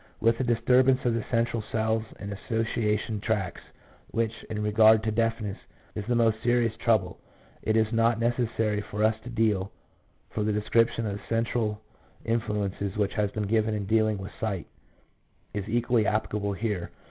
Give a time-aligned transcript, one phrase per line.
[0.19, 3.61] With the disturbance of the central cells and association tracts,
[4.09, 5.55] which, in regard to deaf ness,
[5.93, 7.19] is the most serious trouble,
[7.61, 9.71] it is not necessary for us to deal,
[10.31, 11.83] for the description of central
[12.25, 14.65] influences which has been given in dealing with sight
[15.53, 16.89] is equally applicable here.